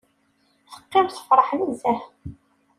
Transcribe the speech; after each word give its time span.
Teqqim 0.71 1.07
tefṛeḥ 1.09 1.49
nezzeh. 1.59 2.01